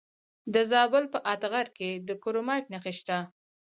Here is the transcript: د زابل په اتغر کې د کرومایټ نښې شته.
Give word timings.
د 0.53 0.55
زابل 0.71 1.03
په 1.13 1.19
اتغر 1.33 1.67
کې 1.77 1.89
د 2.07 2.09
کرومایټ 2.23 2.65
نښې 2.73 2.93
شته. 2.99 3.17